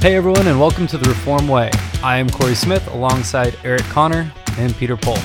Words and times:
Hey 0.00 0.16
everyone, 0.16 0.46
and 0.46 0.58
welcome 0.58 0.86
to 0.86 0.96
the 0.96 1.10
Reform 1.10 1.46
Way. 1.46 1.70
I 2.02 2.16
am 2.16 2.30
Corey 2.30 2.54
Smith 2.54 2.88
alongside 2.88 3.58
Eric 3.64 3.82
Connor 3.82 4.32
and 4.56 4.74
Peter 4.76 4.96
Pohl. 4.96 5.18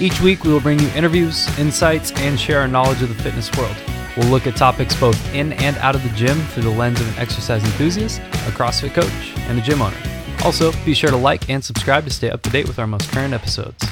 Each 0.00 0.20
week 0.20 0.42
we 0.42 0.52
will 0.52 0.60
bring 0.60 0.80
you 0.80 0.88
interviews, 0.96 1.46
insights, 1.60 2.10
and 2.16 2.36
share 2.38 2.58
our 2.58 2.66
knowledge 2.66 3.00
of 3.02 3.08
the 3.08 3.22
fitness 3.22 3.56
world. 3.56 3.76
We'll 4.16 4.26
look 4.26 4.48
at 4.48 4.56
topics 4.56 4.98
both 4.98 5.32
in 5.32 5.52
and 5.52 5.76
out 5.76 5.94
of 5.94 6.02
the 6.02 6.08
gym 6.08 6.36
through 6.48 6.64
the 6.64 6.70
lens 6.70 7.00
of 7.00 7.06
an 7.06 7.22
exercise 7.22 7.62
enthusiast, 7.62 8.18
a 8.18 8.50
CrossFit 8.50 8.94
coach, 8.94 9.38
and 9.48 9.60
a 9.60 9.62
gym 9.62 9.80
owner. 9.80 9.96
Also, 10.44 10.72
be 10.84 10.92
sure 10.92 11.10
to 11.10 11.16
like 11.16 11.48
and 11.48 11.64
subscribe 11.64 12.02
to 12.02 12.10
stay 12.10 12.28
up 12.28 12.42
to 12.42 12.50
date 12.50 12.66
with 12.66 12.80
our 12.80 12.86
most 12.88 13.08
current 13.12 13.32
episodes. 13.32 13.86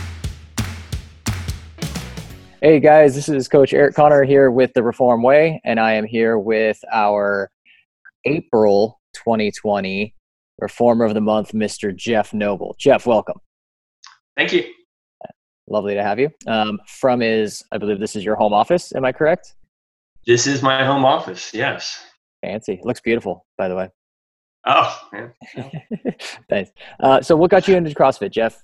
Hey 2.61 2.81
guys, 2.81 3.15
this 3.15 3.29
is 3.29 3.47
Coach 3.47 3.73
Eric 3.73 3.95
Connor 3.95 4.25
here 4.25 4.51
with 4.51 4.73
the 4.75 4.83
Reform 4.83 5.23
Way, 5.23 5.61
and 5.65 5.79
I 5.79 5.93
am 5.93 6.05
here 6.05 6.37
with 6.41 6.81
our 6.93 7.53
April 8.25 9.01
2020 9.13 10.13
Reformer 10.59 11.05
of 11.05 11.15
the 11.15 11.21
Month, 11.21 11.53
Mr. 11.53 11.95
Jeff 11.95 12.33
Noble. 12.33 12.75
Jeff, 12.79 13.07
welcome. 13.07 13.37
Thank 14.37 14.53
you. 14.53 14.65
Lovely 15.69 15.95
to 15.95 16.03
have 16.03 16.19
you. 16.19 16.31
Um, 16.47 16.79
from 16.87 17.23
is, 17.23 17.63
I 17.73 17.79
believe 17.79 17.99
this 17.99 18.17
is 18.17 18.25
your 18.25 18.37
home 18.37 18.53
office. 18.53 18.95
Am 18.95 19.05
I 19.05 19.13
correct? 19.13 19.55
This 20.27 20.47
is 20.47 20.63
my 20.63 20.85
home 20.85 21.05
office. 21.05 21.53
Yes. 21.55 22.05
Fancy. 22.43 22.81
Looks 22.83 23.01
beautiful, 23.01 23.47
by 23.57 23.69
the 23.69 23.77
way. 23.77 23.89
Oh, 24.67 24.99
man. 25.13 25.33
Thanks. 26.49 26.71
Uh, 27.01 27.21
so, 27.21 27.37
what 27.37 27.51
got 27.51 27.69
you 27.69 27.77
into 27.77 27.91
CrossFit, 27.91 28.31
Jeff? 28.31 28.63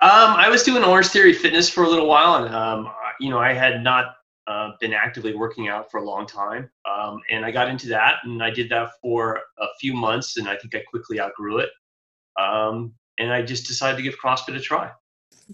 Um, 0.00 0.10
I 0.10 0.48
was 0.48 0.62
doing 0.62 0.82
Orange 0.82 1.08
Theory 1.08 1.32
Fitness 1.32 1.68
for 1.68 1.84
a 1.84 1.88
little 1.88 2.08
while, 2.08 2.42
and 2.42 2.54
um, 2.54 2.90
you 3.20 3.30
know, 3.30 3.38
I 3.38 3.52
had 3.52 3.82
not 3.82 4.14
uh, 4.46 4.70
been 4.80 4.92
actively 4.92 5.34
working 5.34 5.68
out 5.68 5.90
for 5.90 5.98
a 5.98 6.04
long 6.04 6.26
time. 6.26 6.70
Um, 6.90 7.20
and 7.30 7.44
I 7.44 7.50
got 7.50 7.68
into 7.68 7.88
that 7.88 8.16
and 8.24 8.42
I 8.42 8.50
did 8.50 8.68
that 8.70 8.90
for 9.00 9.40
a 9.58 9.66
few 9.80 9.94
months 9.94 10.36
and 10.36 10.48
I 10.48 10.56
think 10.56 10.74
I 10.74 10.82
quickly 10.88 11.20
outgrew 11.20 11.58
it. 11.58 11.70
Um, 12.40 12.94
and 13.18 13.32
I 13.32 13.42
just 13.42 13.66
decided 13.66 13.96
to 13.98 14.02
give 14.02 14.14
CrossFit 14.22 14.56
a 14.56 14.60
try. 14.60 14.90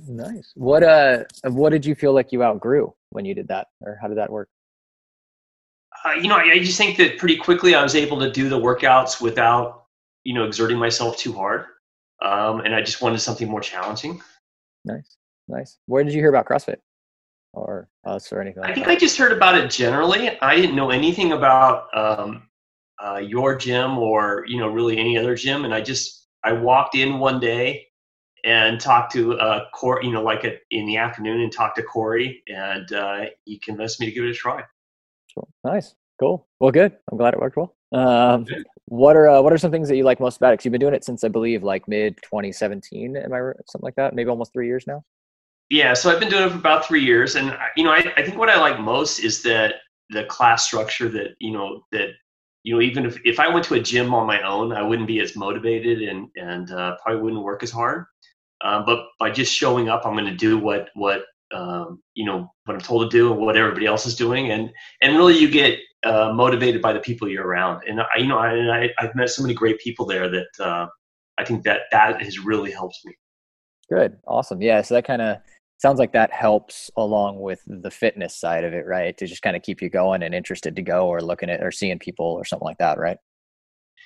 Nice. 0.07 0.53
What, 0.55 0.83
uh, 0.83 1.25
what 1.45 1.71
did 1.71 1.85
you 1.85 1.95
feel 1.95 2.13
like 2.13 2.33
you 2.33 2.43
outgrew 2.43 2.93
when 3.11 3.25
you 3.25 3.35
did 3.35 3.49
that 3.49 3.69
or 3.83 3.99
how 4.01 4.09
did 4.09 4.19
that 4.19 4.31
work? 4.31 4.49
Uh, 6.05 6.13
you 6.13 6.29
know, 6.29 6.37
I, 6.37 6.53
I 6.53 6.59
just 6.61 6.79
think 6.79 6.97
that 6.99 7.19
pretty 7.19 7.37
quickly 7.37 7.75
I 7.75 7.83
was 7.83 7.95
able 7.95 8.21
to 8.21 8.31
do 8.31 8.49
the 8.49 8.59
workouts 8.59 9.21
without, 9.21 9.87
you 10.25 10.35
know, 10.35 10.45
exerting 10.45 10.79
myself 10.79 11.17
too 11.17 11.33
hard. 11.33 11.65
Um, 12.23 12.61
and 12.61 12.75
I 12.75 12.83
just 12.83 13.03
wanted 13.03 13.19
something 13.19 13.49
more 13.49 13.61
challenging. 13.61 14.23
Nice. 14.85 15.17
Nice. 15.49 15.79
Where 15.87 16.05
did 16.05 16.13
you 16.13 16.21
hear 16.21 16.29
about 16.29 16.47
CrossFit? 16.47 16.77
Or 17.59 17.89
us 18.05 18.33
or 18.33 18.41
anything? 18.41 18.63
Like 18.63 18.71
I 18.71 18.75
think 18.75 18.87
that? 18.87 18.93
I 18.93 18.97
just 18.97 19.17
heard 19.17 19.33
about 19.33 19.57
it 19.57 19.71
generally. 19.71 20.39
I 20.41 20.57
didn't 20.57 20.77
know 20.77 20.91
anything 20.91 21.33
about 21.33 21.87
um, 21.97 22.49
uh, 23.03 23.19
your 23.19 23.57
gym 23.57 23.99
or 23.99 24.45
you 24.47 24.59
know 24.59 24.69
really 24.69 24.99
any 24.99 25.19
other 25.19 25.35
gym, 25.35 25.65
and 25.65 25.75
I 25.75 25.81
just 25.81 26.29
I 26.45 26.53
walked 26.53 26.95
in 26.95 27.19
one 27.19 27.41
day 27.41 27.87
and 28.45 28.81
talked 28.81 29.13
to 29.13 29.39
uh, 29.39 29.65
Corey, 29.75 30.07
you 30.07 30.13
know, 30.13 30.23
like 30.23 30.45
a, 30.45 30.55
in 30.71 30.87
the 30.87 30.97
afternoon, 30.97 31.41
and 31.41 31.53
talked 31.53 31.77
to 31.77 31.83
Corey, 31.83 32.43
and 32.49 32.93
uh, 32.93 33.25
he 33.45 33.59
convinced 33.59 34.01
me 34.01 34.07
to 34.07 34.13
give 34.13 34.25
it 34.25 34.31
a 34.31 34.35
try. 34.35 34.63
Cool. 35.35 35.49
Nice, 35.65 35.95
cool. 36.21 36.47
Well, 36.61 36.71
good. 36.71 36.97
I'm 37.11 37.19
glad 37.19 37.35
it 37.35 37.41
worked 37.41 37.57
well. 37.57 37.75
Um, 37.93 38.47
what 38.87 39.17
are 39.17 39.29
uh, 39.29 39.43
what 39.43 39.53
are 39.53 39.59
some 39.59 39.71
things 39.71 39.89
that 39.89 39.97
you 39.97 40.05
like 40.05 40.21
most 40.21 40.37
about 40.37 40.51
it? 40.51 40.53
Because 40.55 40.67
you've 40.67 40.73
been 40.73 40.81
doing 40.81 40.95
it 40.95 41.05
since 41.05 41.25
I 41.25 41.29
believe 41.29 41.63
like 41.63 41.87
mid 41.89 42.17
2017. 42.23 43.17
Am 43.17 43.33
I 43.33 43.39
something 43.67 43.85
like 43.85 43.97
that? 43.97 44.15
Maybe 44.15 44.31
almost 44.31 44.53
three 44.53 44.67
years 44.67 44.87
now. 44.87 45.05
Yeah, 45.71 45.93
so 45.93 46.11
I've 46.11 46.21
been 46.21 46.31
doing 46.31 46.45
it 46.45 46.51
for 46.51 46.57
about 46.57 46.87
three 46.87 47.05
years, 47.05 47.37
and 47.37 47.57
you 47.77 47.85
know, 47.85 47.91
I, 47.91 48.03
I 48.17 48.23
think 48.23 48.39
what 48.39 48.49
I 48.49 48.59
like 48.59 48.81
most 48.81 49.19
is 49.19 49.43
that 49.43 49.75
the 50.11 50.25
class 50.25 50.67
structure 50.67 51.09
that 51.11 51.35
you 51.41 51.53
know 51.53 51.85
that 51.93 52.09
you 52.63 52.75
know 52.75 52.81
even 52.81 53.05
if, 53.05 53.19
if 53.25 53.39
I 53.39 53.49
went 53.49 53.67
to 53.67 53.75
a 53.75 53.81
gym 53.81 54.15
on 54.15 54.27
my 54.27 54.41
own, 54.43 54.73
I 54.73 54.83
wouldn't 54.83 55.09
be 55.09 55.21
as 55.21 55.37
motivated 55.37 56.03
and 56.03 56.29
and 56.37 56.71
uh, 56.71 56.97
probably 57.03 57.23
wouldn't 57.23 57.43
work 57.43 57.63
as 57.63 57.71
hard. 57.71 58.07
Um, 58.63 58.85
but 58.87 59.07
by 59.21 59.31
just 59.31 59.55
showing 59.55 59.89
up, 59.89 60.05
I'm 60.05 60.15
going 60.15 60.25
to 60.25 60.35
do 60.35 60.59
what 60.59 60.89
what 60.95 61.25
um, 61.53 62.03
you 62.15 62.25
know 62.25 62.51
what 62.65 62.75
I'm 62.75 62.81
told 62.81 63.11
to 63.11 63.17
do 63.17 63.33
and 63.33 63.41
what 63.41 63.57
everybody 63.57 63.87
else 63.87 64.07
is 64.07 64.17
doing, 64.17 64.51
and 64.51 64.71
and 65.03 65.17
really 65.17 65.37
you 65.37 65.51
get 65.51 65.79
uh, 66.05 66.33
motivated 66.33 66.81
by 66.81 66.93
the 66.93 67.01
people 67.01 67.29
you're 67.29 67.47
around. 67.47 67.83
And 67.87 68.01
I, 68.01 68.07
you 68.19 68.27
know, 68.27 68.39
I, 68.39 68.85
I 68.87 68.91
have 68.99 69.15
met 69.15 69.31
so 69.31 69.43
many 69.43 69.55
great 69.55 69.79
people 69.81 70.07
there 70.07 70.31
that 70.31 70.49
uh, 70.61 70.87
I 71.39 71.45
think 71.45 71.65
that 71.65 71.83
that 71.93 72.23
has 72.23 72.39
really 72.39 72.71
helped 72.71 72.99
me. 73.05 73.15
Good, 73.91 74.19
awesome, 74.27 74.61
yeah. 74.61 74.83
So 74.83 74.95
that 74.95 75.07
kind 75.07 75.23
of 75.23 75.39
sounds 75.79 75.99
like 75.99 76.13
that 76.13 76.33
helps 76.33 76.91
along 76.97 77.41
with 77.41 77.63
the 77.67 77.91
fitness 77.91 78.37
side 78.37 78.65
of 78.65 78.73
it, 78.73 78.85
right? 78.87 79.17
To 79.17 79.27
just 79.27 79.43
kind 79.43 79.57
of 79.57 79.63
keep 79.63 79.81
you 79.81 79.89
going 79.89 80.23
and 80.23 80.35
interested 80.35 80.77
to 80.77 80.83
go 80.83 81.09
or 81.09 81.21
looking 81.21 81.49
at 81.49 81.63
or 81.63 81.71
seeing 81.71 81.99
people 81.99 82.27
or 82.27 82.45
something 82.45 82.67
like 82.67 82.79
that, 82.79 82.99
right? 82.99 83.19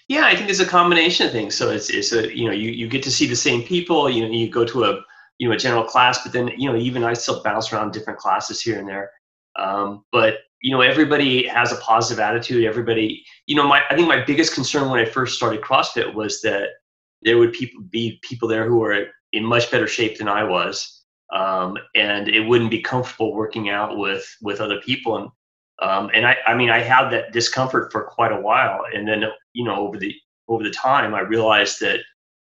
Yeah, 0.08 0.26
I 0.26 0.36
think 0.36 0.50
it's 0.50 0.60
a 0.60 0.66
combination 0.66 1.26
of 1.26 1.32
things. 1.32 1.54
So 1.54 1.70
it's 1.70 1.88
it's 1.88 2.12
a 2.12 2.36
you 2.36 2.46
know 2.46 2.52
you, 2.52 2.70
you 2.70 2.88
get 2.88 3.02
to 3.04 3.10
see 3.10 3.26
the 3.26 3.36
same 3.36 3.62
people. 3.62 4.10
You 4.10 4.26
know 4.26 4.32
you 4.32 4.50
go 4.50 4.64
to 4.64 4.84
a 4.84 5.00
you 5.38 5.48
know 5.48 5.54
a 5.54 5.58
general 5.58 5.84
class, 5.84 6.22
but 6.22 6.32
then 6.32 6.48
you 6.58 6.70
know 6.70 6.76
even 6.76 7.04
I 7.04 7.14
still 7.14 7.42
bounce 7.42 7.72
around 7.72 7.92
different 7.92 8.18
classes 8.18 8.60
here 8.60 8.78
and 8.78 8.88
there. 8.88 9.10
Um, 9.58 10.04
but 10.12 10.34
you 10.60 10.72
know 10.72 10.82
everybody 10.82 11.46
has 11.46 11.72
a 11.72 11.76
positive 11.76 12.20
attitude. 12.20 12.64
Everybody 12.64 13.24
you 13.46 13.56
know 13.56 13.66
my 13.66 13.82
I 13.88 13.96
think 13.96 14.08
my 14.08 14.22
biggest 14.24 14.54
concern 14.54 14.90
when 14.90 15.00
I 15.00 15.04
first 15.04 15.36
started 15.36 15.62
CrossFit 15.62 16.12
was 16.12 16.42
that 16.42 16.68
there 17.22 17.38
would 17.38 17.52
people 17.52 17.80
be 17.82 18.18
people 18.22 18.48
there 18.48 18.66
who 18.66 18.78
were 18.78 19.06
in 19.32 19.44
much 19.44 19.70
better 19.70 19.86
shape 19.86 20.18
than 20.18 20.28
I 20.28 20.42
was 20.42 21.01
um, 21.32 21.78
and 21.94 22.28
it 22.28 22.46
wouldn't 22.46 22.70
be 22.70 22.80
comfortable 22.80 23.34
working 23.34 23.70
out 23.70 23.96
with 23.96 24.24
with 24.42 24.60
other 24.60 24.80
people. 24.80 25.16
And 25.16 25.28
um, 25.80 26.10
and 26.14 26.26
I, 26.26 26.36
I 26.46 26.54
mean 26.54 26.70
I 26.70 26.80
had 26.80 27.10
that 27.10 27.32
discomfort 27.32 27.90
for 27.90 28.04
quite 28.04 28.32
a 28.32 28.40
while. 28.40 28.82
And 28.92 29.08
then 29.08 29.24
you 29.54 29.64
know 29.64 29.76
over 29.76 29.98
the 29.98 30.14
over 30.48 30.62
the 30.62 30.70
time 30.70 31.14
I 31.14 31.20
realized 31.20 31.80
that 31.80 32.00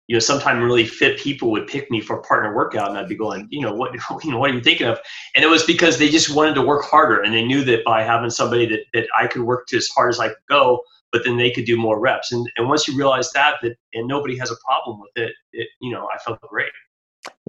you 0.08 0.16
know 0.16 0.20
sometimes 0.20 0.64
really 0.64 0.86
fit 0.86 1.20
people 1.20 1.52
would 1.52 1.68
pick 1.68 1.92
me 1.92 2.00
for 2.00 2.18
a 2.18 2.22
partner 2.22 2.56
workout 2.56 2.90
and 2.90 2.98
I'd 2.98 3.10
be 3.10 3.16
going 3.16 3.48
you 3.52 3.62
know 3.62 3.74
what 3.74 3.94
you 4.24 4.32
know 4.32 4.40
what 4.40 4.52
are 4.52 4.54
you 4.54 4.62
thinking 4.62 4.88
of? 4.88 5.00
And 5.36 5.44
it 5.44 5.50
was 5.50 5.64
because 5.64 5.98
they 5.98 6.10
just 6.10 6.34
wanted 6.34 6.56
to 6.56 6.62
work 6.62 6.86
harder 6.86 7.22
and 7.22 7.34
they 7.34 7.44
knew 7.44 7.64
that 7.66 7.84
by 7.84 8.04
having 8.04 8.30
somebody 8.30 8.66
that, 8.68 8.86
that 8.94 9.08
I 9.18 9.28
could 9.28 9.42
work 9.42 9.68
to 9.68 9.78
as 9.78 9.88
hard 9.90 10.10
as 10.10 10.20
I 10.20 10.30
could 10.30 10.38
go 10.50 10.82
but 11.14 11.24
then 11.24 11.38
they 11.38 11.50
could 11.50 11.64
do 11.64 11.78
more 11.78 12.02
reps. 12.02 12.34
And, 12.34 12.46
and 12.58 12.68
once 12.68 12.86
you 12.86 12.98
realize 12.98 13.32
that 13.32 13.56
that 13.62 13.78
and 13.94 14.08
nobody 14.10 14.38
has 14.38 14.52
a 14.52 14.58
problem 14.66 15.00
with 15.00 15.12
it, 15.16 15.34
it 15.54 15.70
you 15.80 15.92
know 15.92 16.08
I 16.14 16.18
felt 16.20 16.42
great 16.42 16.72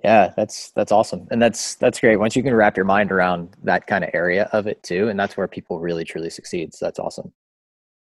yeah, 0.05 0.33
that's 0.37 0.71
that's 0.73 0.93
awesome, 0.93 1.27
and 1.31 1.41
that's 1.41 1.75
that's 1.77 2.01
great. 2.01 2.17
Once 2.17 2.37
you 2.37 2.43
can 2.43 2.55
wrap 2.55 2.77
your 2.77 2.87
mind 2.87 3.11
around 3.11 3.57
that 3.65 3.87
kind 3.87 4.05
of 4.05 4.11
area 4.15 4.49
of 4.53 4.67
it 4.67 4.83
too, 4.83 5.09
and 5.09 5.19
that's 5.19 5.37
where 5.37 5.49
people 5.49 5.81
really 5.81 6.05
truly 6.05 6.31
succeed. 6.31 6.75
So 6.75 6.87
that's 6.87 6.99
awesome. 6.99 7.33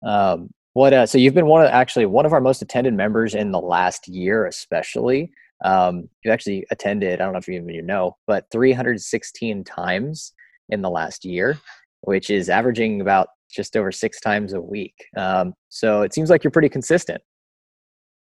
Um, 0.04 0.50
what? 0.72 0.92
Uh, 0.92 1.06
so 1.06 1.18
you've 1.18 1.34
been 1.34 1.46
one 1.46 1.62
of 1.62 1.70
actually 1.70 2.06
one 2.06 2.26
of 2.26 2.32
our 2.32 2.40
most 2.40 2.62
attended 2.62 2.94
members 2.94 3.34
in 3.34 3.50
the 3.50 3.60
last 3.60 4.08
year, 4.08 4.46
especially. 4.46 5.30
Um, 5.64 6.08
you 6.24 6.30
actually 6.30 6.66
attended. 6.70 7.20
I 7.20 7.24
don't 7.24 7.32
know 7.32 7.38
if 7.38 7.48
you 7.48 7.54
even 7.54 7.86
know, 7.86 8.16
but 8.26 8.44
316 8.52 9.64
times 9.64 10.32
in 10.68 10.82
the 10.82 10.90
last 10.90 11.24
year, 11.24 11.58
which 12.02 12.28
is 12.28 12.50
averaging 12.50 13.00
about 13.00 13.28
just 13.50 13.76
over 13.76 13.90
six 13.90 14.20
times 14.20 14.52
a 14.52 14.60
week. 14.60 14.94
Um, 15.16 15.54
so 15.70 16.02
it 16.02 16.12
seems 16.12 16.28
like 16.28 16.44
you're 16.44 16.50
pretty 16.50 16.68
consistent. 16.68 17.22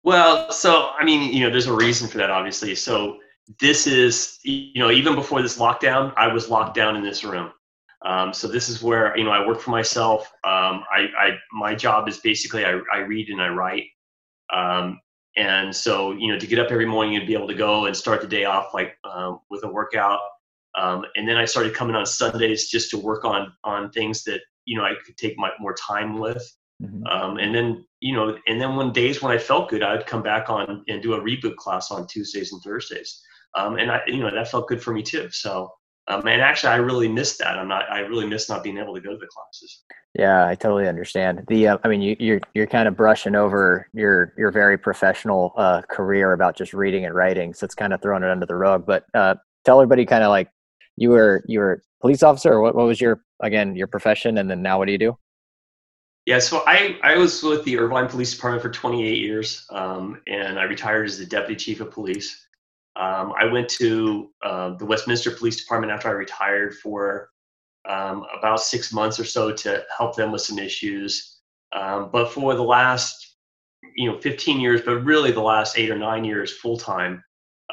Well, 0.05 0.51
so 0.51 0.91
I 0.99 1.05
mean, 1.05 1.33
you 1.33 1.41
know, 1.41 1.51
there's 1.51 1.69
a 1.69 1.73
reason 1.73 2.09
for 2.09 2.19
that, 2.19 2.31
obviously. 2.31 2.75
So 2.75 3.19
this 3.61 3.87
is 3.87 4.39
you 4.45 4.79
know 4.81 4.91
even 4.91 5.15
before 5.15 5.43
this 5.43 5.59
lockdown 5.59 6.13
i 6.17 6.27
was 6.33 6.49
locked 6.49 6.75
down 6.75 6.97
in 6.97 7.03
this 7.03 7.25
room. 7.25 7.51
Um, 8.05 8.33
so 8.33 8.49
this 8.49 8.69
is 8.69 8.83
where 8.83 9.17
you 9.17 9.25
know 9.25 9.31
i 9.31 9.47
work 9.47 9.61
for 9.61 9.71
myself. 9.71 10.27
Um, 10.45 10.85
I, 10.91 11.09
I, 11.19 11.39
my 11.53 11.75
job 11.75 12.09
is 12.09 12.19
basically 12.19 12.65
I, 12.65 12.81
I 12.93 12.99
read 12.99 13.29
and 13.29 13.41
i 13.41 13.49
write. 13.49 13.85
Um, 14.53 15.01
and 15.37 15.75
so 15.75 16.13
you 16.13 16.33
know 16.33 16.39
to 16.39 16.47
get 16.47 16.59
up 16.59 16.71
every 16.71 16.87
morning 16.87 17.17
and 17.17 17.27
be 17.27 17.35
able 17.35 17.49
to 17.49 17.55
go 17.55 17.87
and 17.87 17.97
start 17.97 18.21
the 18.21 18.27
day 18.27 18.45
off 18.45 18.75
like 18.75 18.97
um, 19.05 19.41
with 19.51 19.65
a 19.65 19.69
workout. 19.69 20.21
Um, 20.79 21.05
and 21.17 21.29
then 21.29 21.37
i 21.37 21.45
started 21.45 21.75
coming 21.75 21.95
on 21.95 22.07
sundays 22.07 22.69
just 22.69 22.91
to 22.91 22.99
work 22.99 23.25
on 23.25 23.53
on 23.63 23.91
things 23.91 24.25
that 24.25 24.41
you 24.65 24.77
know 24.77 24.85
i 24.85 24.95
could 25.05 25.17
take 25.17 25.37
my, 25.37 25.51
more 25.61 25.75
time 25.75 26.19
with 26.19 26.43
mm-hmm. 26.83 27.07
Um, 27.07 27.39
and 27.39 27.55
then 27.55 27.85
you 28.01 28.15
know 28.15 28.37
and 28.47 28.61
then 28.61 28.75
when 28.77 28.93
days 28.93 29.23
when 29.23 29.33
i 29.33 29.39
felt 29.39 29.71
good 29.71 29.83
i'd 29.83 30.07
come 30.07 30.23
back 30.23 30.51
on 30.51 30.85
and 30.89 31.03
do 31.03 31.15
a 31.15 31.21
reboot 31.21 31.57
class 31.57 31.91
on 31.91 32.07
tuesdays 32.07 32.53
and 32.53 32.61
thursdays 32.63 33.23
um, 33.55 33.79
and 33.79 33.91
I, 33.91 34.01
you 34.07 34.21
know, 34.21 34.31
that 34.31 34.49
felt 34.51 34.69
good 34.69 34.83
for 34.83 34.93
me 34.93 35.03
too. 35.03 35.31
So, 35.31 35.71
um, 36.09 36.27
and 36.27 36.41
actually, 36.41 36.73
I 36.73 36.77
really 36.77 37.09
missed 37.09 37.39
that. 37.39 37.59
I'm 37.59 37.69
not. 37.69 37.91
I 37.91 38.01
really 38.01 38.27
miss 38.27 38.49
not 38.49 38.65
being 38.65 38.79
able 38.79 38.95
to 38.95 39.01
go 39.01 39.11
to 39.11 39.17
the 39.17 39.27
classes. 39.27 39.85
Yeah, 40.19 40.47
I 40.47 40.55
totally 40.55 40.89
understand. 40.89 41.45
The, 41.49 41.69
uh, 41.69 41.79
I 41.85 41.89
mean, 41.89 42.03
you, 42.03 42.17
you're 42.19 42.41
you're 42.55 42.67
kind 42.67 42.89
of 42.89 42.97
brushing 42.97 43.35
over 43.35 43.89
your 43.93 44.35
your 44.37 44.51
very 44.51 44.77
professional 44.77 45.53
uh, 45.57 45.83
career 45.83 46.33
about 46.33 46.57
just 46.57 46.73
reading 46.73 47.05
and 47.05 47.15
writing, 47.15 47.55
so 47.55 47.65
it's 47.65 47.75
kind 47.75 47.93
of 47.93 48.03
throwing 48.03 48.25
it 48.25 48.31
under 48.31 48.47
the 48.47 48.57
rug. 48.57 48.85
But 48.85 49.05
uh, 49.15 49.37
tell 49.65 49.81
everybody, 49.81 50.05
kind 50.05 50.25
of 50.25 50.31
like 50.31 50.51
you 50.97 51.11
were 51.11 51.45
you 51.47 51.61
were 51.61 51.83
police 52.01 52.23
officer, 52.23 52.53
or 52.53 52.63
what, 52.63 52.75
what 52.75 52.87
was 52.87 53.01
your 53.01 53.23
again 53.41 53.77
your 53.77 53.87
profession, 53.87 54.39
and 54.39 54.51
then 54.51 54.61
now 54.61 54.79
what 54.79 54.87
do 54.87 54.93
you 54.93 54.99
do? 54.99 55.17
Yeah, 56.25 56.39
so 56.39 56.63
I, 56.67 56.99
I 57.03 57.17
was 57.17 57.43
with 57.43 57.65
the 57.65 57.79
Irvine 57.79 58.09
Police 58.09 58.33
Department 58.33 58.63
for 58.63 58.71
28 58.71 59.19
years, 59.19 59.67
um, 59.71 60.21
and 60.29 60.59
I 60.59 60.65
retired 60.65 61.07
as 61.07 61.19
the 61.19 61.27
deputy 61.27 61.57
chief 61.57 61.81
of 61.81 61.91
police. 61.91 62.47
Um, 62.95 63.33
I 63.37 63.47
went 63.47 63.69
to 63.71 64.31
uh, 64.45 64.77
the 64.77 64.85
Westminster 64.85 65.33
Police 65.33 65.61
Department 65.61 65.93
after 65.93 66.09
I 66.09 66.13
retired 66.13 66.77
for 66.77 67.31
um, 67.89 68.25
about 68.39 68.61
six 68.61 68.93
months 68.93 69.19
or 69.19 69.25
so 69.25 69.53
to 69.53 69.85
help 69.97 70.15
them 70.15 70.31
with 70.31 70.43
some 70.43 70.59
issues. 70.59 71.39
Um, 71.73 72.11
but 72.13 72.31
for 72.33 72.55
the 72.55 72.63
last 72.63 73.37
you 73.97 74.11
know 74.11 74.21
15 74.21 74.61
years, 74.61 74.83
but 74.83 75.05
really 75.05 75.33
the 75.33 75.41
last 75.41 75.79
eight 75.79 75.91
or 75.91 75.99
nine 75.99 76.25
years 76.25 76.53
full 76.53 76.77
time, 76.77 77.25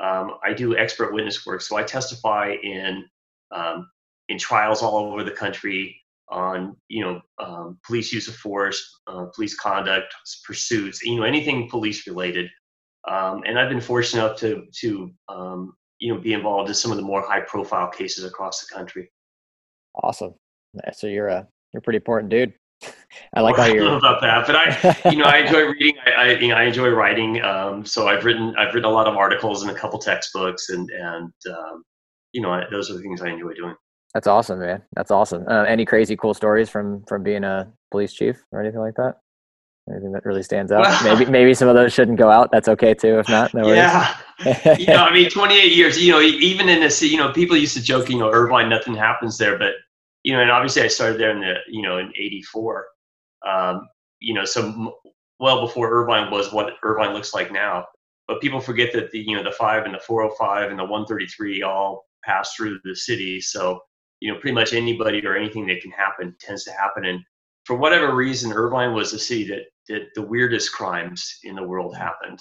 um, 0.01 0.37
I 0.43 0.53
do 0.53 0.75
expert 0.75 1.13
witness 1.13 1.45
work. 1.45 1.61
So 1.61 1.77
I 1.77 1.83
testify 1.83 2.55
in 2.63 3.05
um, 3.51 3.89
in 4.29 4.37
trials 4.37 4.81
all 4.81 5.11
over 5.11 5.23
the 5.23 5.31
country 5.31 6.01
on 6.31 6.75
you 6.87 7.03
know 7.03 7.21
um, 7.39 7.77
police 7.85 8.11
use 8.11 8.27
of 8.27 8.35
force, 8.35 9.01
uh, 9.07 9.25
police 9.35 9.55
conduct, 9.55 10.13
pursuits, 10.45 11.03
you 11.03 11.15
know 11.15 11.23
anything 11.23 11.69
police 11.69 12.05
related. 12.07 12.49
Um, 13.07 13.43
and 13.45 13.57
I've 13.57 13.69
been 13.69 13.81
fortunate 13.81 14.23
enough 14.23 14.39
to 14.39 14.65
to 14.81 15.11
um, 15.29 15.73
you 15.99 16.13
know 16.13 16.19
be 16.19 16.33
involved 16.33 16.69
in 16.69 16.75
some 16.75 16.91
of 16.91 16.97
the 16.97 17.03
more 17.03 17.21
high 17.21 17.41
profile 17.41 17.89
cases 17.89 18.25
across 18.25 18.65
the 18.65 18.73
country. 18.73 19.11
Awesome. 20.03 20.33
So 20.93 21.07
you're 21.07 21.27
a 21.27 21.47
you're 21.73 21.79
a 21.79 21.81
pretty 21.81 21.97
important 21.97 22.29
dude. 22.29 22.53
I 23.35 23.41
like 23.41 23.57
well, 23.57 23.67
how 23.67 23.73
you're. 23.73 23.83
I 23.83 23.87
don't 23.87 24.01
know 24.01 24.09
about 24.09 24.21
that, 24.21 24.47
but 24.47 24.55
I, 24.55 25.09
you 25.11 25.17
know, 25.17 25.25
I 25.25 25.37
enjoy 25.45 25.65
reading. 25.67 25.95
I, 26.05 26.11
I, 26.11 26.31
you 26.33 26.47
know, 26.49 26.55
I 26.55 26.63
enjoy 26.63 26.89
writing. 26.89 27.41
Um, 27.41 27.85
so 27.85 28.07
I've 28.07 28.25
written, 28.25 28.55
I've 28.57 28.73
written 28.73 28.89
a 28.89 28.93
lot 28.93 29.07
of 29.07 29.15
articles 29.15 29.63
and 29.63 29.71
a 29.71 29.73
couple 29.73 29.99
textbooks, 29.99 30.69
and 30.69 30.89
and 30.89 31.33
um, 31.49 31.83
you 32.33 32.41
know, 32.41 32.61
those 32.71 32.89
are 32.89 32.93
the 32.93 33.01
things 33.01 33.21
I 33.21 33.29
enjoy 33.29 33.53
doing. 33.53 33.75
That's 34.13 34.27
awesome, 34.27 34.59
man. 34.59 34.81
That's 34.95 35.11
awesome. 35.11 35.45
Uh, 35.47 35.63
any 35.63 35.85
crazy 35.85 36.15
cool 36.15 36.33
stories 36.33 36.69
from 36.69 37.03
from 37.05 37.23
being 37.23 37.43
a 37.43 37.71
police 37.91 38.13
chief 38.13 38.43
or 38.51 38.61
anything 38.61 38.79
like 38.79 38.95
that? 38.95 39.15
Anything 39.89 40.11
that 40.11 40.25
really 40.25 40.43
stands 40.43 40.71
out? 40.71 40.81
Well, 40.81 41.17
maybe 41.17 41.31
maybe 41.31 41.53
some 41.53 41.67
of 41.67 41.75
those 41.75 41.93
shouldn't 41.93 42.17
go 42.17 42.29
out. 42.29 42.51
That's 42.51 42.67
okay 42.67 42.93
too. 42.93 43.19
If 43.19 43.29
not, 43.29 43.53
no 43.53 43.63
worries. 43.63 43.77
yeah. 43.77 44.17
you 44.77 44.87
know, 44.87 45.03
I 45.03 45.13
mean, 45.13 45.29
28 45.29 45.71
years. 45.71 46.01
You 46.01 46.11
know, 46.11 46.21
even 46.21 46.69
in 46.69 46.79
this, 46.79 47.01
you 47.01 47.17
know, 47.17 47.31
people 47.31 47.57
used 47.57 47.75
to 47.75 47.83
joke, 47.83 48.09
you 48.09 48.17
know, 48.17 48.31
Irvine, 48.31 48.69
nothing 48.69 48.95
happens 48.95 49.37
there, 49.37 49.57
but 49.57 49.73
you 50.23 50.33
know, 50.33 50.41
and 50.41 50.51
obviously 50.51 50.81
I 50.81 50.87
started 50.87 51.19
there 51.19 51.31
in 51.31 51.39
the, 51.39 51.55
you 51.67 51.81
know, 51.81 51.97
in 51.97 52.11
'84. 52.17 52.87
Um, 53.47 53.87
you 54.19 54.33
know, 54.33 54.45
so 54.45 54.95
well 55.39 55.61
before 55.61 55.89
Irvine 55.89 56.31
was 56.31 56.51
what 56.51 56.73
Irvine 56.83 57.13
looks 57.13 57.33
like 57.33 57.51
now. 57.51 57.85
But 58.27 58.41
people 58.41 58.59
forget 58.59 58.93
that 58.93 59.09
the, 59.09 59.19
you 59.19 59.35
know, 59.35 59.43
the 59.43 59.51
five 59.51 59.85
and 59.85 59.93
the 59.93 59.99
405 59.99 60.69
and 60.69 60.77
the 60.77 60.83
133 60.83 61.63
all 61.63 62.05
pass 62.23 62.53
through 62.53 62.79
the 62.83 62.95
city. 62.95 63.41
So, 63.41 63.79
you 64.19 64.31
know, 64.31 64.39
pretty 64.39 64.55
much 64.55 64.73
anybody 64.73 65.25
or 65.25 65.35
anything 65.35 65.67
that 65.67 65.81
can 65.81 65.91
happen 65.91 66.35
tends 66.39 66.63
to 66.65 66.71
happen. 66.71 67.05
And 67.05 67.19
for 67.65 67.75
whatever 67.75 68.15
reason, 68.15 68.51
Irvine 68.51 68.93
was 68.93 69.11
the 69.11 69.19
city 69.19 69.45
that, 69.47 69.63
that 69.87 70.09
the 70.15 70.21
weirdest 70.21 70.71
crimes 70.73 71.39
in 71.43 71.55
the 71.55 71.63
world 71.63 71.95
happened. 71.95 72.39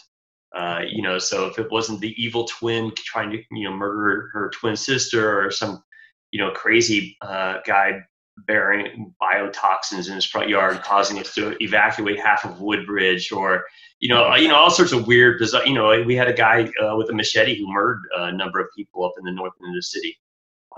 Uh, 0.57 0.81
you 0.89 1.03
know, 1.03 1.19
so 1.19 1.47
if 1.47 1.59
it 1.59 1.71
wasn't 1.71 2.01
the 2.01 2.15
evil 2.23 2.45
twin 2.45 2.91
trying 2.97 3.31
to, 3.31 3.43
you 3.53 3.65
know, 3.65 3.77
murder 3.77 4.31
her 4.33 4.51
twin 4.51 4.75
sister 4.75 5.45
or 5.45 5.51
some 5.51 5.83
you 6.31 6.41
know, 6.41 6.51
crazy 6.51 7.17
uh, 7.23 7.59
guy 7.67 8.01
bearing 8.47 9.13
biotoxins 9.21 10.09
in 10.09 10.15
his 10.15 10.25
front 10.25 10.49
yard, 10.49 10.81
causing 10.83 11.19
us 11.19 11.35
to 11.35 11.57
evacuate 11.63 12.21
half 12.21 12.45
of 12.45 12.61
Woodbridge, 12.61 13.33
or 13.33 13.65
you 14.01 14.09
know, 14.09 14.35
you 14.37 14.49
know, 14.49 14.55
all 14.55 14.71
sorts 14.71 14.93
of 14.93 15.07
weird, 15.07 15.39
bizarre. 15.39 15.67
You 15.67 15.75
know, 15.75 16.03
we 16.03 16.15
had 16.15 16.29
a 16.29 16.33
guy 16.33 16.71
uh, 16.83 16.97
with 16.97 17.11
a 17.11 17.15
machete 17.15 17.59
who 17.59 17.73
murdered 17.73 18.03
a 18.17 18.33
number 18.33 18.61
of 18.61 18.69
people 18.77 19.05
up 19.05 19.13
in 19.19 19.25
the 19.25 19.33
north 19.33 19.53
end 19.63 19.75
of 19.75 19.79
the 19.79 19.83
city. 19.83 20.17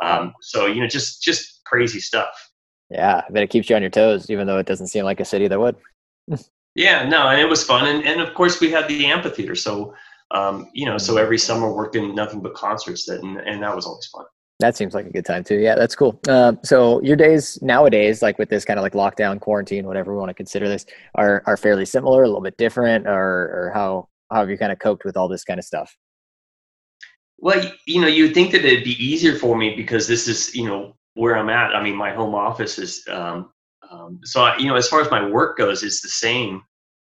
Um, 0.03 0.35
so 0.41 0.67
you 0.67 0.81
know, 0.81 0.87
just 0.87 1.23
just 1.23 1.63
crazy 1.65 2.01
stuff. 2.01 2.31
Yeah, 2.91 3.23
I 3.27 3.33
bet 3.33 3.43
it 3.43 3.51
keeps 3.51 3.71
you 3.71 3.77
on 3.77 3.83
your 3.83 3.91
toes, 3.91 4.31
even 4.31 4.47
though 4.47 4.59
it 4.59 4.67
doesn't 4.67 4.89
seem 4.89 5.05
like 5.05 5.21
a 5.21 5.25
city 5.25 5.47
that 5.49 5.61
would. 5.61 5.77
yeah, 6.75 7.09
no, 7.09 7.29
and 7.29 7.41
it 7.41 7.49
was 7.49 7.65
fun, 7.65 7.87
and 7.87 8.05
and 8.05 8.21
of 8.21 8.35
course 8.35 8.61
we 8.61 8.71
had 8.71 8.89
the 8.89 9.07
amphitheater, 9.07 9.55
so 9.55 9.95
um, 10.33 10.69
you 10.73 10.87
know, 10.87 10.99
so 10.99 11.17
every 11.17 11.39
summer 11.39 11.73
working 11.73 12.15
nothing 12.15 12.41
but 12.41 12.55
concerts, 12.55 13.07
that 13.07 13.23
and, 13.23 13.39
and 13.39 13.63
that 13.63 13.75
was 13.75 13.87
always 13.87 14.07
fun. 14.07 14.25
That 14.61 14.77
seems 14.77 14.93
like 14.93 15.07
a 15.07 15.11
good 15.11 15.25
time 15.25 15.43
too. 15.43 15.57
Yeah, 15.57 15.75
that's 15.75 15.97
cool. 15.97 16.21
Um, 16.29 16.59
so 16.63 17.01
your 17.03 17.17
days 17.17 17.61
nowadays, 17.63 18.21
like 18.21 18.39
with 18.39 18.51
this 18.51 18.65
kind 18.65 18.79
of 18.79 18.83
like 18.83 18.93
lockdown, 18.93 19.41
quarantine, 19.41 19.87
whatever 19.87 20.13
we 20.13 20.19
want 20.19 20.29
to 20.29 20.35
consider 20.35 20.69
this, 20.69 20.85
are 21.15 21.43
are 21.47 21.57
fairly 21.57 21.87
similar, 21.87 22.23
a 22.23 22.27
little 22.27 22.43
bit 22.43 22.57
different, 22.59 23.07
or 23.07 23.13
or 23.15 23.73
how 23.75 24.09
how 24.31 24.41
have 24.41 24.51
you 24.51 24.59
kind 24.59 24.71
of 24.71 24.79
coped 24.79 25.05
with 25.05 25.17
all 25.17 25.29
this 25.29 25.45
kind 25.45 25.59
of 25.59 25.65
stuff? 25.65 25.97
Well, 27.41 27.73
you 27.87 28.01
know, 28.01 28.07
you'd 28.07 28.35
think 28.35 28.53
that 28.53 28.65
it'd 28.65 28.85
be 28.85 29.03
easier 29.05 29.35
for 29.35 29.57
me 29.57 29.75
because 29.75 30.07
this 30.07 30.29
is 30.29 30.55
you 30.55 30.67
know 30.67 30.97
where 31.15 31.37
I'm 31.37 31.49
at. 31.49 31.75
I 31.75 31.83
mean, 31.83 31.97
my 31.97 32.13
home 32.13 32.35
office 32.35 32.79
is 32.79 33.05
um, 33.11 33.51
um, 33.91 34.21
so 34.25 34.43
I, 34.43 34.57
you 34.59 34.69
know 34.69 34.77
as 34.77 34.89
far 34.89 35.01
as 35.01 35.11
my 35.11 35.27
work 35.27 35.57
goes, 35.57 35.83
it's 35.83 36.03
the 36.03 36.09
same. 36.09 36.63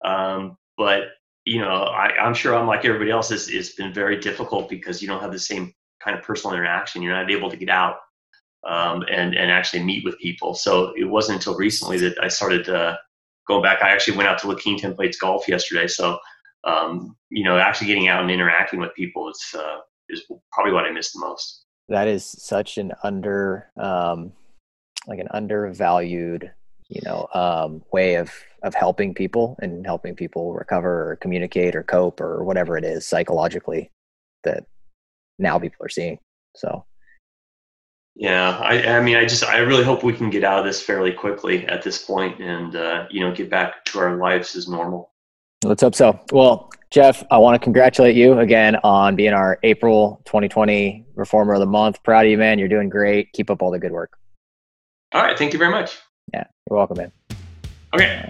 Um, 0.04 0.56
but 0.76 1.08
you 1.44 1.60
know, 1.60 1.84
I, 1.84 2.16
I'm 2.18 2.34
sure 2.34 2.54
I'm 2.54 2.66
like 2.66 2.84
everybody 2.84 3.10
else. 3.10 3.30
It's, 3.30 3.48
it's 3.48 3.74
been 3.74 3.92
very 3.92 4.18
difficult 4.20 4.68
because 4.68 5.02
you 5.02 5.08
don't 5.08 5.20
have 5.20 5.32
the 5.32 5.38
same 5.38 5.74
kind 6.02 6.16
of 6.16 6.24
personal 6.24 6.56
interaction. 6.56 7.02
You're 7.02 7.14
not 7.14 7.30
able 7.30 7.50
to 7.50 7.56
get 7.56 7.68
out 7.68 7.96
um, 8.66 9.04
and 9.10 9.34
and 9.34 9.50
actually 9.50 9.82
meet 9.82 10.04
with 10.04 10.18
people. 10.18 10.54
So 10.54 10.92
it 10.96 11.04
wasn't 11.04 11.38
until 11.38 11.56
recently 11.56 11.98
that 11.98 12.22
I 12.22 12.28
started 12.28 12.68
uh, 12.68 12.96
going 13.48 13.62
back. 13.62 13.82
I 13.82 13.90
actually 13.90 14.16
went 14.16 14.28
out 14.28 14.38
to 14.40 14.48
La 14.48 14.54
Quinta 14.54 14.92
Plates 14.92 15.18
Golf 15.18 15.48
yesterday. 15.48 15.88
So 15.88 16.18
um, 16.64 17.16
you 17.30 17.44
know, 17.44 17.58
actually 17.58 17.88
getting 17.88 18.08
out 18.08 18.22
and 18.22 18.30
interacting 18.30 18.80
with 18.80 18.94
people 18.94 19.28
is 19.30 19.54
uh, 19.58 19.78
is 20.10 20.24
probably 20.52 20.72
what 20.72 20.84
I 20.84 20.90
miss 20.90 21.12
the 21.12 21.20
most. 21.20 21.64
That 21.88 22.08
is 22.08 22.24
such 22.24 22.78
an 22.78 22.92
under 23.02 23.70
um, 23.76 24.32
like 25.06 25.18
an 25.18 25.28
undervalued 25.32 26.52
you 26.88 27.00
know 27.04 27.28
um, 27.34 27.82
way 27.92 28.14
of 28.16 28.30
of 28.62 28.74
helping 28.74 29.14
people 29.14 29.56
and 29.62 29.86
helping 29.86 30.14
people 30.14 30.52
recover 30.52 31.10
or 31.10 31.16
communicate 31.16 31.74
or 31.74 31.82
cope 31.82 32.20
or 32.20 32.44
whatever 32.44 32.76
it 32.76 32.84
is 32.84 33.06
psychologically 33.06 33.90
that 34.44 34.64
now 35.38 35.58
people 35.58 35.84
are 35.84 35.88
seeing. 35.88 36.18
So 36.54 36.84
yeah, 38.16 38.58
I, 38.58 38.96
I 38.96 39.00
mean, 39.00 39.16
I 39.16 39.24
just, 39.24 39.44
I 39.44 39.58
really 39.58 39.82
hope 39.84 40.02
we 40.02 40.12
can 40.12 40.28
get 40.28 40.44
out 40.44 40.58
of 40.58 40.66
this 40.66 40.82
fairly 40.82 41.10
quickly 41.10 41.66
at 41.66 41.82
this 41.82 42.04
point 42.04 42.38
and, 42.38 42.76
uh, 42.76 43.06
you 43.10 43.20
know, 43.20 43.34
get 43.34 43.48
back 43.48 43.82
to 43.86 43.98
our 43.98 44.16
lives 44.16 44.54
as 44.56 44.68
normal. 44.68 45.12
Let's 45.64 45.82
hope 45.82 45.94
so. 45.94 46.20
Well, 46.30 46.70
Jeff, 46.90 47.22
I 47.30 47.38
want 47.38 47.54
to 47.54 47.60
congratulate 47.62 48.16
you 48.16 48.40
again 48.40 48.74
on 48.82 49.14
being 49.14 49.32
our 49.32 49.60
April 49.62 50.20
2020 50.24 51.06
Reformer 51.14 51.54
of 51.54 51.60
the 51.60 51.66
Month. 51.66 52.02
Proud 52.02 52.24
of 52.24 52.32
you, 52.32 52.36
man. 52.36 52.58
You're 52.58 52.66
doing 52.68 52.88
great. 52.88 53.32
Keep 53.32 53.48
up 53.48 53.62
all 53.62 53.70
the 53.70 53.78
good 53.78 53.92
work. 53.92 54.18
All 55.12 55.22
right. 55.22 55.38
Thank 55.38 55.52
you 55.52 55.58
very 55.60 55.70
much. 55.70 55.98
Yeah, 56.34 56.44
you're 56.68 56.76
welcome, 56.76 56.96
man. 56.96 57.12
Okay. 57.94 58.28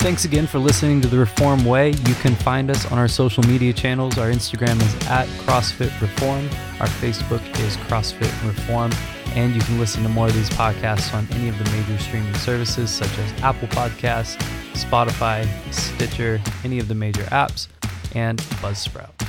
Thanks 0.00 0.26
again 0.26 0.46
for 0.46 0.58
listening 0.58 1.00
to 1.00 1.08
The 1.08 1.16
Reform 1.16 1.64
Way. 1.64 1.92
You 1.92 2.14
can 2.16 2.34
find 2.34 2.70
us 2.70 2.90
on 2.92 2.98
our 2.98 3.08
social 3.08 3.42
media 3.44 3.72
channels. 3.72 4.18
Our 4.18 4.30
Instagram 4.30 4.76
is 4.82 5.06
at 5.06 5.26
CrossFit 5.46 5.98
Reform. 6.02 6.50
Our 6.80 6.88
Facebook 7.00 7.40
is 7.60 7.78
CrossFit 7.78 8.46
Reform. 8.46 8.90
And 9.34 9.54
you 9.54 9.60
can 9.62 9.78
listen 9.78 10.02
to 10.02 10.08
more 10.08 10.26
of 10.26 10.34
these 10.34 10.50
podcasts 10.50 11.14
on 11.14 11.26
any 11.32 11.48
of 11.48 11.58
the 11.58 11.64
major 11.70 11.98
streaming 11.98 12.34
services 12.34 12.90
such 12.90 13.16
as 13.18 13.42
Apple 13.42 13.68
Podcasts, 13.68 14.36
Spotify, 14.74 15.46
Stitcher, 15.72 16.40
any 16.64 16.78
of 16.78 16.88
the 16.88 16.94
major 16.94 17.22
apps, 17.24 17.68
and 18.14 18.38
Buzzsprout. 18.60 19.21